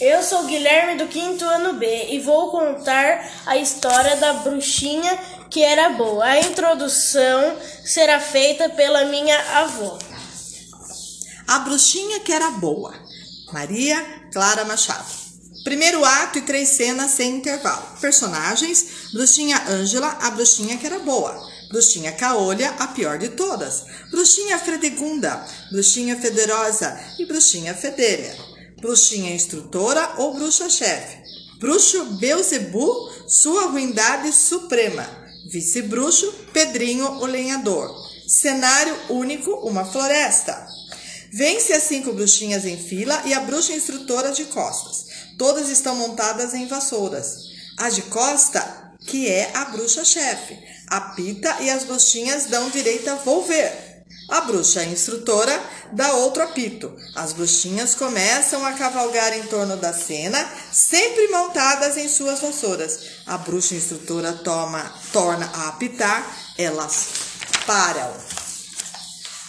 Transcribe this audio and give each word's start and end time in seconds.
Eu 0.00 0.22
sou 0.22 0.44
Guilherme 0.44 0.98
do 0.98 1.08
quinto 1.08 1.44
ano 1.44 1.74
B 1.74 2.08
e 2.10 2.20
vou 2.20 2.50
contar 2.50 3.28
a 3.46 3.56
história 3.56 4.16
da 4.16 4.34
bruxinha 4.34 5.18
que 5.50 5.62
era 5.62 5.90
boa. 5.90 6.24
A 6.24 6.40
introdução 6.40 7.56
será 7.84 8.20
feita 8.20 8.68
pela 8.70 9.04
minha 9.06 9.36
avó. 9.58 9.98
A 11.46 11.58
bruxinha 11.60 12.20
que 12.20 12.32
era 12.32 12.50
boa. 12.52 12.94
Maria 13.52 14.00
Clara 14.32 14.64
Machado. 14.64 15.22
Primeiro 15.64 16.04
ato 16.04 16.38
e 16.38 16.42
três 16.42 16.70
cenas 16.70 17.10
sem 17.12 17.36
intervalo. 17.36 17.86
Personagens: 18.00 19.10
Bruxinha 19.12 19.60
Ângela, 19.68 20.18
a 20.20 20.30
bruxinha 20.30 20.76
que 20.78 20.86
era 20.86 20.98
boa. 21.00 21.51
Bruxinha 21.72 22.12
Caolha, 22.12 22.70
a 22.78 22.88
pior 22.88 23.18
de 23.18 23.30
todas. 23.30 23.84
Bruxinha 24.10 24.58
Fredegunda, 24.58 25.42
Bruxinha 25.70 26.16
Federosa 26.20 27.00
e 27.18 27.24
Bruxinha 27.24 27.74
Fedélia. 27.74 28.36
Bruxinha 28.78 29.34
Instrutora 29.34 30.16
ou 30.18 30.34
Bruxa-Chefe. 30.34 31.22
Bruxo 31.58 32.04
Beuzebu, 32.16 33.10
sua 33.26 33.66
ruindade 33.66 34.32
suprema. 34.32 35.08
Vice-bruxo, 35.50 36.30
Pedrinho 36.52 37.06
o 37.06 37.24
Lenhador. 37.24 37.90
Cenário 38.28 38.94
único, 39.08 39.50
uma 39.66 39.84
floresta. 39.84 40.66
Vence 41.32 41.72
as 41.72 41.84
cinco 41.84 42.12
bruxinhas 42.12 42.66
em 42.66 42.76
fila 42.76 43.22
e 43.24 43.32
a 43.32 43.40
bruxa 43.40 43.72
instrutora 43.72 44.32
de 44.32 44.44
costas. 44.44 45.06
Todas 45.38 45.70
estão 45.70 45.94
montadas 45.94 46.52
em 46.52 46.66
vassouras. 46.66 47.36
A 47.78 47.88
de 47.88 48.02
costa, 48.02 48.92
que 49.06 49.28
é 49.28 49.50
a 49.54 49.64
bruxa-chefe, 49.66 50.58
apita 50.96 51.56
e 51.60 51.70
as 51.70 51.84
bruxinhas 51.84 52.46
dão 52.46 52.70
direito 52.70 53.08
a 53.08 53.14
volver. 53.16 53.92
A 54.28 54.42
bruxa 54.42 54.84
instrutora 54.84 55.58
dá 55.92 56.12
outro 56.14 56.42
apito. 56.42 56.94
As 57.14 57.32
bruxinhas 57.32 57.94
começam 57.94 58.64
a 58.64 58.72
cavalgar 58.72 59.32
em 59.36 59.42
torno 59.44 59.76
da 59.76 59.92
cena, 59.92 60.46
sempre 60.72 61.28
montadas 61.28 61.96
em 61.96 62.08
suas 62.08 62.40
vassouras. 62.40 63.00
A 63.26 63.36
bruxa 63.38 63.74
instrutora 63.74 64.32
toma, 64.32 64.92
torna 65.12 65.46
a 65.54 65.68
apitar, 65.68 66.24
elas 66.56 67.08
param. 67.66 68.41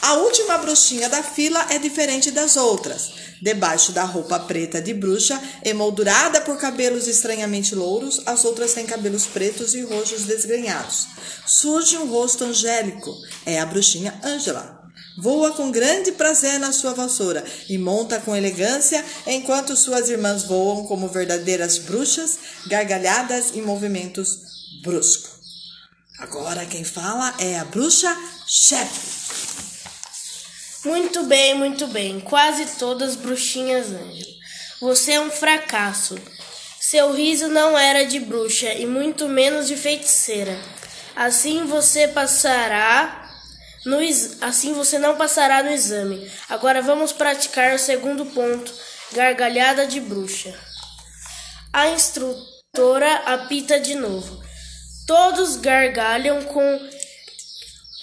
A 0.04 0.16
última 0.16 0.58
bruxinha 0.58 1.08
da 1.08 1.24
fila 1.24 1.66
é 1.70 1.80
diferente 1.80 2.30
das 2.30 2.58
outras. 2.58 3.14
Debaixo 3.42 3.94
da 3.94 4.04
roupa 4.04 4.38
preta 4.38 4.82
de 4.82 4.94
bruxa, 4.94 5.42
emoldurada 5.64 6.42
por 6.42 6.58
cabelos 6.58 7.08
estranhamente 7.08 7.74
louros, 7.74 8.22
as 8.26 8.44
outras 8.44 8.74
têm 8.74 8.86
cabelos 8.86 9.26
pretos 9.26 9.74
e 9.74 9.82
roxos 9.82 10.24
desgrenhados. 10.24 11.08
Surge 11.46 11.98
um 11.98 12.10
rosto 12.10 12.44
angélico. 12.44 13.16
É 13.46 13.62
a 13.62 13.66
bruxinha 13.66 14.20
Ângela. 14.22 14.78
Voa 15.18 15.52
com 15.52 15.72
grande 15.72 16.12
prazer 16.12 16.60
na 16.60 16.74
sua 16.74 16.94
vassoura 16.94 17.42
e 17.70 17.78
monta 17.78 18.20
com 18.20 18.36
elegância, 18.36 19.06
enquanto 19.26 19.74
suas 19.78 20.10
irmãs 20.10 20.44
voam 20.44 20.86
como 20.86 21.08
verdadeiras 21.08 21.78
bruxas, 21.78 22.40
gargalhadas 22.68 23.56
em 23.56 23.62
movimentos 23.62 24.38
bruscos. 24.84 25.32
Agora 26.20 26.66
quem 26.66 26.84
fala 26.84 27.34
é 27.40 27.58
a 27.58 27.64
bruxa 27.64 28.14
chefe. 28.46 29.23
Muito 30.86 31.24
bem, 31.24 31.54
muito 31.54 31.88
bem. 31.88 32.20
Quase 32.20 32.78
todas 32.78 33.16
bruxinhas 33.16 33.88
Ângela. 33.88 34.34
Você 34.82 35.14
é 35.14 35.20
um 35.20 35.32
fracasso. 35.32 36.18
Seu 36.80 37.14
riso 37.14 37.48
não 37.48 37.78
era 37.78 38.06
de 38.06 38.20
bruxa 38.20 38.74
e 38.74 38.86
muito 38.86 39.30
menos 39.30 39.68
de 39.68 39.78
feiticeira. 39.78 40.60
Assim 41.16 41.66
você 41.66 42.10
passará 42.10 43.24
no 43.86 44.00
assim 44.42 44.74
você 44.74 45.00
não 45.00 45.16
passará 45.16 45.64
no 45.64 45.72
exame. 45.72 46.30
Agora 46.50 46.82
vamos 46.82 47.14
praticar 47.14 47.74
o 47.74 47.80
segundo 47.80 48.26
ponto, 48.26 48.74
gargalhada 49.14 49.88
de 49.88 50.02
bruxa. 50.02 50.54
A 51.72 51.88
instrutora 51.90 53.14
apita 53.26 53.80
de 53.80 53.96
novo. 53.96 54.44
Todos 55.08 55.56
gargalham 55.56 56.44
com 56.44 56.90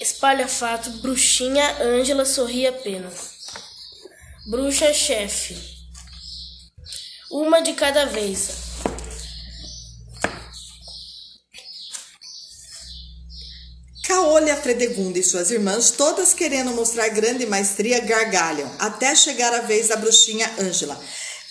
Espalha-fato, 0.01 0.89
bruxinha, 1.03 1.77
Ângela 1.83 2.25
sorri 2.25 2.67
apenas. 2.67 3.33
Bruxa-chefe. 4.49 5.55
Uma 7.31 7.61
de 7.61 7.75
cada 7.75 8.07
vez. 8.07 8.49
Caolha 14.07 14.57
Fredegunda 14.57 15.19
e 15.19 15.23
suas 15.23 15.51
irmãs, 15.51 15.91
todas 15.91 16.33
querendo 16.33 16.71
mostrar 16.71 17.09
grande 17.11 17.45
maestria, 17.45 18.01
gargalham, 18.01 18.75
até 18.79 19.15
chegar 19.15 19.53
a 19.53 19.61
vez 19.61 19.89
da 19.89 19.97
bruxinha 19.97 20.51
Ângela, 20.59 20.99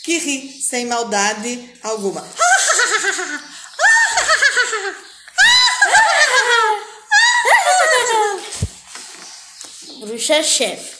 que 0.03 0.17
ri 0.17 0.59
sem 0.59 0.87
maldade 0.87 1.71
alguma. 1.83 2.27
bruxa-chefe. 10.19 10.99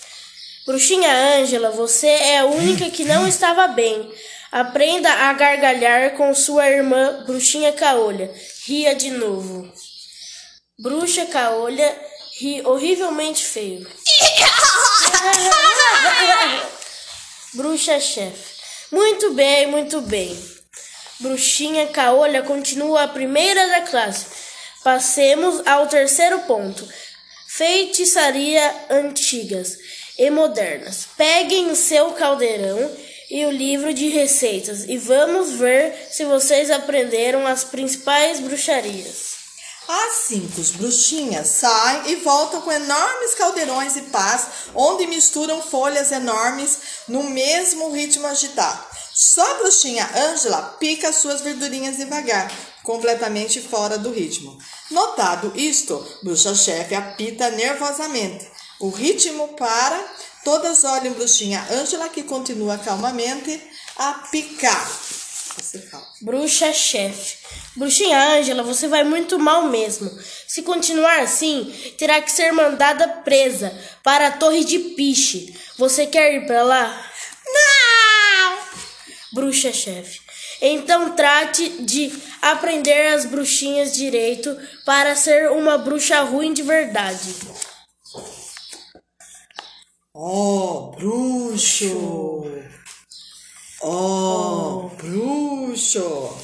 Bruxinha 0.66 1.12
Ângela, 1.12 1.72
você 1.72 2.08
é 2.08 2.40
a 2.40 2.46
única 2.46 2.90
que 2.90 3.04
não 3.04 3.28
estava 3.28 3.68
bem. 3.68 4.10
Aprenda 4.50 5.12
a 5.12 5.34
gargalhar 5.34 6.12
com 6.12 6.34
sua 6.34 6.70
irmã 6.70 7.26
Bruxinha 7.26 7.74
Caolha. 7.74 8.34
Ria 8.66 8.96
de 8.96 9.12
novo. 9.12 9.70
Bruxa 10.80 11.26
Caolha 11.26 12.02
ri 12.40 12.66
horrivelmente 12.66 13.44
feio. 13.44 13.86
Bruxa-chefe. 17.54 18.60
Muito 18.92 19.34
bem, 19.34 19.68
muito 19.68 20.00
bem. 20.02 20.34
Bruxinha 21.20 21.88
Caolha 21.88 22.42
continua 22.44 23.04
a 23.04 23.08
primeira 23.10 23.68
da 23.68 23.82
classe. 23.82 24.28
Passemos 24.82 25.68
ao 25.68 25.88
terceiro 25.88 26.40
ponto 26.44 26.88
feitiçaria 27.60 28.86
antigas 28.90 29.78
e 30.18 30.30
modernas. 30.30 31.06
Peguem 31.18 31.70
o 31.70 31.76
seu 31.76 32.12
caldeirão 32.12 32.90
e 33.30 33.46
o 33.46 33.52
livro 33.52 33.94
de 33.94 34.08
receitas 34.08 34.86
e 34.88 34.98
vamos 34.98 35.52
ver 35.52 36.08
se 36.10 36.24
vocês 36.24 36.72
aprenderam 36.72 37.46
as 37.46 37.66
principais 37.66 38.40
bruxarias. 38.40 39.38
As 39.90 40.28
cinco 40.28 40.62
bruxinhas 40.78 41.48
saem 41.48 42.12
e 42.12 42.16
voltam 42.18 42.62
com 42.62 42.72
enormes 42.72 43.36
caldeirões 43.36 43.98
e 43.98 44.04
pás, 44.04 44.48
onde 44.74 45.06
misturam 45.08 45.62
folhas 45.62 46.14
enormes 46.14 46.78
no 47.10 47.24
mesmo 47.24 47.92
ritmo 47.92 48.26
agitado. 48.26 48.86
Só 49.14 49.42
a 49.42 49.54
bruxinha 49.56 50.10
Ângela 50.16 50.78
pica 50.80 51.12
suas 51.12 51.42
verdurinhas 51.42 51.98
devagar, 51.98 52.50
completamente 52.90 53.62
fora 53.62 54.00
do 54.00 54.12
ritmo. 54.12 54.58
Notado 54.90 55.54
isto, 55.56 56.04
bruxa-chefe 56.24 56.96
apita 56.96 57.52
nervosamente. 57.52 58.50
O 58.80 58.90
ritmo 58.90 59.50
para, 59.50 60.04
todas 60.44 60.84
olham 60.84 61.14
bruxinha 61.14 61.64
Ângela, 61.70 62.10
que 62.10 62.24
continua 62.24 62.80
calmamente 62.80 63.62
a 63.96 64.14
picar. 64.32 64.92
Bruxa-chefe. 66.24 67.38
Bruxinha 67.76 68.40
Ângela, 68.40 68.64
você 68.64 68.88
vai 68.88 69.04
muito 69.04 69.38
mal 69.38 69.68
mesmo. 69.68 70.10
Se 70.48 70.64
continuar 70.64 71.20
assim, 71.20 71.72
terá 71.96 72.20
que 72.20 72.32
ser 72.32 72.52
mandada 72.52 73.08
presa 73.24 73.72
para 74.02 74.30
a 74.30 74.32
Torre 74.32 74.64
de 74.64 74.80
Piche. 74.96 75.56
Você 75.78 76.08
quer 76.08 76.34
ir 76.34 76.48
para 76.48 76.64
lá? 76.64 77.06
bruxa-chefe. 79.32 80.29
Então 80.62 81.16
trate 81.16 81.84
de 81.84 82.12
aprender 82.42 83.14
as 83.14 83.26
bruxinhas 83.26 83.94
direito 83.94 84.58
para 84.86 85.16
ser 85.16 85.52
uma 85.52 85.78
bruxa 85.78 86.22
ruim 86.22 86.54
de 86.54 86.62
verdade. 86.62 87.36
Oh, 90.14 90.92
bruxo! 90.98 92.44
Oh, 93.82 94.90
bruxo! 94.98 96.38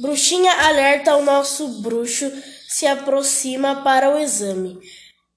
Bruxinha 0.00 0.52
alerta 0.66 1.16
o 1.16 1.22
nosso 1.22 1.82
bruxo 1.82 2.32
se 2.68 2.86
aproxima 2.86 3.82
para 3.82 4.08
o 4.08 4.18
exame. 4.18 4.78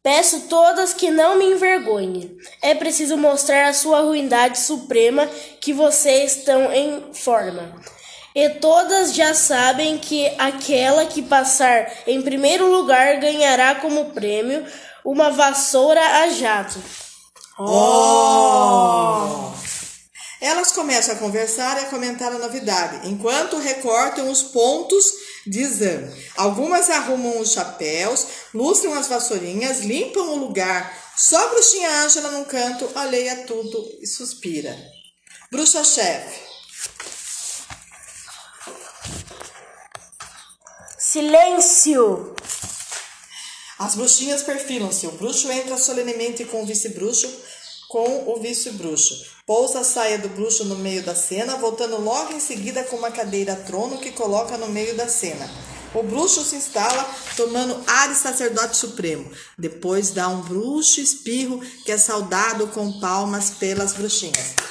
Peço 0.02 0.48
todas 0.48 0.94
que 0.94 1.12
não 1.12 1.38
me 1.38 1.46
envergonhem. 1.46 2.38
É 2.62 2.74
preciso 2.74 3.18
mostrar 3.18 3.68
a 3.68 3.74
sua 3.74 4.02
ruindade 4.02 4.60
suprema 4.60 5.28
que 5.60 5.74
vocês 5.74 6.38
estão 6.38 6.72
em 6.72 7.14
forma. 7.14 7.76
E 8.36 8.50
todas 8.50 9.14
já 9.14 9.34
sabem 9.34 9.98
que 9.98 10.28
aquela 10.38 11.06
que 11.06 11.22
passar 11.22 11.90
em 12.06 12.22
primeiro 12.22 12.70
lugar 12.70 13.18
ganhará 13.22 13.76
como 13.76 14.12
prêmio 14.12 14.66
uma 15.06 15.32
vassoura 15.32 16.02
a 16.02 16.30
jato. 16.32 16.78
Oh! 17.58 19.54
Elas 20.42 20.74
começam 20.74 21.16
a 21.16 21.18
conversar 21.18 21.82
e 21.82 21.86
a 21.86 21.90
comentar 21.90 22.30
a 22.34 22.38
novidade, 22.38 23.08
enquanto 23.08 23.58
recortam 23.58 24.30
os 24.30 24.44
pontos 24.44 25.06
de 25.48 25.62
exame. 25.62 26.14
Algumas 26.36 26.90
arrumam 26.90 27.40
os 27.40 27.54
chapéus, 27.54 28.28
lustram 28.54 28.94
as 28.96 29.08
vassourinhas, 29.08 29.80
limpam 29.80 30.32
o 30.32 30.36
lugar. 30.36 30.94
Só 31.16 31.38
a 31.38 31.48
bruxinha 31.48 32.04
Ângela 32.04 32.32
num 32.32 32.44
canto, 32.44 32.90
alheia 32.96 33.46
tudo 33.48 33.88
e 34.02 34.06
suspira. 34.06 34.78
Bruxa-chefe. 35.50 36.45
Silêncio! 40.98 42.36
As 43.78 43.96
bruxinhas 43.96 44.44
perfilam-se. 44.44 45.08
O 45.08 45.12
bruxo 45.12 45.52
entra 45.52 45.78
solenemente 45.78 46.46
com 46.46 46.64
o 46.64 46.66
vice-bruxo, 46.66 47.30
com 47.90 48.32
o 48.32 48.40
vice-bruxo. 48.42 49.26
Pousa 49.46 49.82
a 49.82 49.84
saia 49.84 50.18
do 50.18 50.30
bruxo 50.30 50.66
no 50.66 50.76
meio 50.76 51.04
da 51.04 51.14
cena, 51.14 51.58
voltando 51.58 52.02
logo 52.02 52.34
em 52.34 52.40
seguida 52.40 52.84
com 52.86 52.96
uma 52.96 53.12
cadeira 53.12 53.56
trono 53.56 54.00
que 54.00 54.12
coloca 54.12 54.58
no 54.58 54.70
meio 54.70 54.96
da 54.96 55.08
cena. 55.08 55.50
O 55.94 56.04
bruxo 56.04 56.44
se 56.44 56.56
instala, 56.56 57.08
tomando 57.38 57.82
ar 57.88 58.10
de 58.10 58.16
sacerdote 58.16 58.76
supremo. 58.76 59.32
Depois 59.58 60.10
dá 60.10 60.28
um 60.28 60.42
bruxo 60.42 61.00
espirro 61.00 61.60
que 61.86 61.92
é 61.92 61.98
saudado 61.98 62.68
com 62.68 63.00
palmas 63.00 63.52
pelas 63.52 63.94
bruxinhas. 63.94 64.65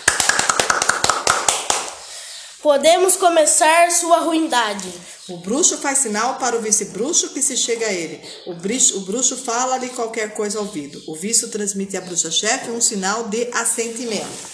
Podemos 2.65 3.15
começar 3.19 3.91
sua 3.91 4.21
ruindade. 4.21 4.91
O 5.29 5.37
bruxo 5.37 5.77
faz 5.77 5.99
sinal 5.99 6.37
para 6.37 6.57
o 6.57 6.63
vice-bruxo 6.63 7.29
que 7.29 7.43
se 7.43 7.59
chega 7.59 7.85
a 7.85 7.93
ele. 7.93 8.19
O 8.47 8.55
bruxo, 8.55 8.97
o 8.97 9.01
bruxo 9.01 9.37
fala-lhe 9.37 9.91
qualquer 9.91 10.33
coisa 10.33 10.59
ao 10.59 10.65
ouvido. 10.65 10.99
O 11.07 11.15
vice 11.15 11.51
transmite 11.51 11.95
à 11.95 12.01
bruxa-chefe 12.01 12.71
um 12.71 12.81
sinal 12.81 13.25
de 13.25 13.51
assentimento. 13.53 14.49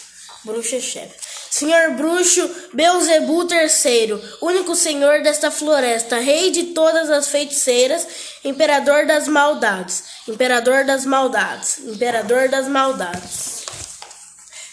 Bruxa-chefe. 0.44 1.14
Senhor 1.52 1.92
bruxo 1.92 2.50
Beuzebu 2.74 3.46
III, 3.48 4.20
único 4.42 4.74
senhor 4.74 5.22
desta 5.22 5.48
floresta, 5.52 6.18
rei 6.18 6.50
de 6.50 6.64
todas 6.64 7.10
as 7.10 7.28
feiticeiras, 7.28 8.08
imperador 8.44 9.06
das 9.06 9.28
maldades, 9.28 10.02
imperador 10.26 10.84
das 10.84 11.06
maldades, 11.06 11.78
imperador 11.78 12.48
das 12.48 12.66
maldades. 12.66 13.59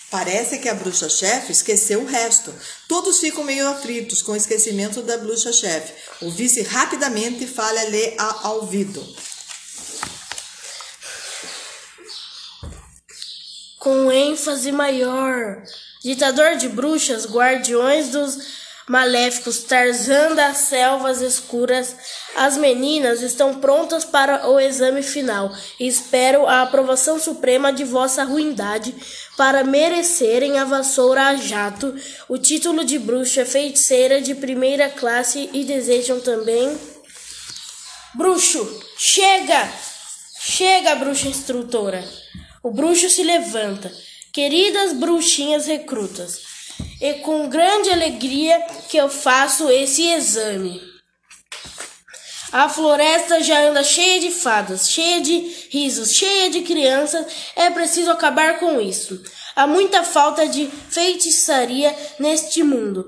Parece 0.09 0.59
que 0.59 0.69
a 0.69 0.73
bruxa-chefe 0.73 1.51
esqueceu 1.51 2.01
o 2.01 2.05
resto. 2.05 2.53
Todos 2.87 3.19
ficam 3.19 3.43
meio 3.43 3.67
aflitos 3.67 4.21
com 4.21 4.31
o 4.31 4.35
esquecimento 4.37 5.01
da 5.01 5.17
bruxa-chefe. 5.17 5.93
O 6.21 6.31
vice 6.31 6.61
rapidamente 6.63 7.45
fala-lhe 7.45 8.15
ao 8.17 8.61
ouvido. 8.61 9.05
Com 13.79 14.09
ênfase 14.09 14.71
maior. 14.71 15.61
Ditador 16.01 16.55
de 16.55 16.69
bruxas, 16.69 17.25
guardiões 17.25 18.09
dos 18.09 18.37
maléficos, 18.87 19.59
Tarzan 19.59 20.33
das 20.33 20.57
selvas 20.57 21.21
escuras, 21.21 21.95
as 22.35 22.55
meninas 22.57 23.21
estão 23.21 23.55
prontas 23.59 24.05
para 24.05 24.49
o 24.49 24.59
exame 24.59 25.03
final 25.03 25.53
e 25.79 25.87
espero 25.87 26.47
a 26.47 26.61
aprovação 26.61 27.19
suprema 27.19 27.73
de 27.73 27.83
vossa 27.83 28.23
ruindade 28.23 28.95
para 29.35 29.63
merecerem 29.63 30.57
a 30.57 30.63
vassoura 30.63 31.27
a 31.27 31.35
jato, 31.35 31.93
o 32.29 32.37
título 32.37 32.85
de 32.85 32.97
bruxa 32.97 33.45
feiticeira 33.45 34.21
de 34.21 34.33
primeira 34.33 34.89
classe 34.89 35.49
e 35.53 35.65
desejam 35.65 36.19
também. 36.21 36.75
Bruxo, 38.15 38.83
chega! 38.97 39.69
Chega, 40.39 40.95
bruxa 40.95 41.27
instrutora! 41.27 42.03
O 42.63 42.71
bruxo 42.71 43.09
se 43.09 43.23
levanta. 43.23 43.91
Queridas 44.33 44.93
bruxinhas 44.93 45.65
recrutas, 45.65 46.41
e 47.01 47.15
com 47.15 47.47
grande 47.47 47.89
alegria 47.89 48.59
que 48.89 48.97
eu 48.97 49.09
faço 49.09 49.69
esse 49.69 50.07
exame. 50.07 50.81
A 52.51 52.69
floresta 52.69 53.43
já 53.43 53.59
anda 53.61 53.83
cheia 53.83 54.21
de 54.21 54.31
fadas, 54.31 54.89
cheia 54.89 55.19
de 55.19 55.37
risos, 55.69 56.13
cheia 56.13 56.49
de 56.49 56.61
crianças. 56.61 57.25
É 57.55 57.69
preciso 57.69 58.09
acabar 58.09 58.57
com 58.57 58.79
isso. 58.79 59.21
Há 59.55 59.67
muita 59.67 60.03
falta 60.03 60.47
de 60.47 60.69
feitiçaria 60.89 61.93
neste 62.17 62.63
mundo. 62.63 63.07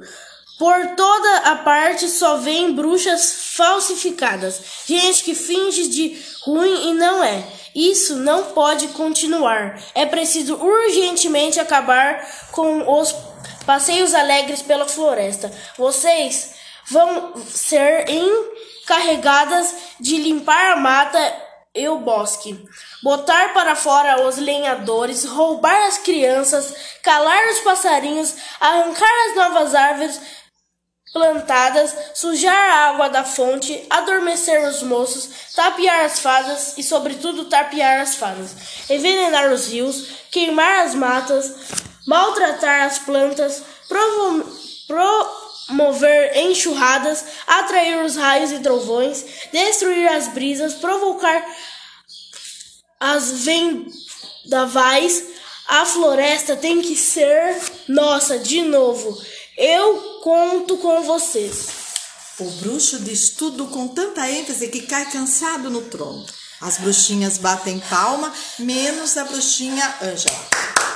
Por 0.57 0.87
toda 0.95 1.37
a 1.45 1.55
parte 1.55 2.09
só 2.09 2.35
vem 2.35 2.73
bruxas 2.73 3.53
falsificadas, 3.53 4.59
gente 4.85 5.23
que 5.23 5.33
finge 5.33 5.87
de 5.87 6.17
ruim 6.43 6.89
e 6.89 6.93
não 6.93 7.23
é. 7.23 7.41
Isso 7.73 8.17
não 8.17 8.45
pode 8.51 8.89
continuar. 8.89 9.81
É 9.95 10.05
preciso 10.05 10.55
urgentemente 10.55 11.61
acabar 11.61 12.27
com 12.51 12.99
os 12.99 13.15
passeios 13.65 14.13
alegres 14.13 14.61
pela 14.61 14.87
floresta. 14.87 15.51
Vocês 15.77 16.55
vão 16.89 17.33
ser 17.45 18.05
encarregadas 18.09 19.73
de 19.99 20.17
limpar 20.17 20.73
a 20.73 20.75
mata 20.75 21.19
e 21.73 21.87
o 21.87 21.99
bosque, 21.99 22.59
botar 23.03 23.53
para 23.53 23.75
fora 23.75 24.27
os 24.27 24.37
lenhadores, 24.37 25.23
roubar 25.23 25.87
as 25.87 25.99
crianças, 25.99 26.73
calar 27.03 27.47
os 27.49 27.59
passarinhos, 27.59 28.35
arrancar 28.59 29.29
as 29.29 29.35
novas 29.35 29.75
árvores 29.75 30.19
plantadas, 31.11 31.95
sujar 32.13 32.53
a 32.53 32.89
água 32.89 33.09
da 33.09 33.23
fonte, 33.23 33.85
adormecer 33.89 34.61
os 34.67 34.83
moços, 34.83 35.53
tapear 35.55 36.05
as 36.05 36.19
fadas 36.19 36.77
e, 36.77 36.83
sobretudo, 36.83 37.45
tapear 37.45 38.01
as 38.01 38.15
fadas, 38.15 38.51
envenenar 38.89 39.51
os 39.51 39.71
rios, 39.71 40.07
queimar 40.31 40.85
as 40.85 40.93
matas, 40.93 41.68
maltratar 42.09 42.85
as 42.87 42.97
plantas, 42.97 43.61
promover 44.87 46.37
enxurradas, 46.37 47.23
atrair 47.45 48.03
os 48.03 48.15
raios 48.15 48.51
e 48.51 48.57
trovões, 48.59 49.23
destruir 49.53 50.07
as 50.07 50.29
brisas, 50.29 50.73
provocar 50.73 51.45
as 52.99 53.45
vendavais. 54.51 55.23
A 55.67 55.85
floresta 55.85 56.55
tem 56.55 56.81
que 56.81 56.95
ser 56.95 57.61
nossa 57.87 58.39
de 58.39 58.63
novo. 58.63 59.15
Eu 59.55 60.19
conto 60.23 60.77
com 60.77 61.03
vocês. 61.03 61.67
O 62.39 62.49
bruxo 62.61 63.01
diz 63.01 63.35
tudo 63.35 63.67
com 63.67 63.87
tanta 63.87 64.27
ênfase 64.27 64.67
que 64.69 64.81
cai 64.87 65.11
cansado 65.11 65.69
no 65.69 65.83
trono. 65.83 66.25
As 66.59 66.79
bruxinhas 66.79 67.37
batem 67.37 67.79
palma, 67.87 68.33
menos 68.57 69.15
a 69.15 69.25
bruxinha 69.25 69.95
Ângela. 70.01 70.88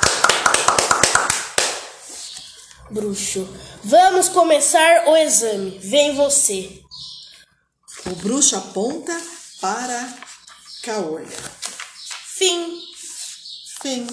Bruxo, 2.93 3.49
vamos 3.83 4.29
começar 4.29 5.07
o 5.07 5.17
exame. 5.17 5.79
Vem 5.79 6.15
você. 6.15 6.79
O 8.05 8.15
bruxo 8.17 8.55
aponta 8.55 9.19
para 9.59 10.13
Caolha. 10.83 11.25
Fim. 12.37 12.79
Fim. 13.81 14.05